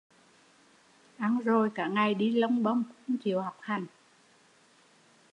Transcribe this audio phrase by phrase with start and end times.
[1.19, 3.85] Ăn rồi cả ngày đi lông bông, không chịu học hành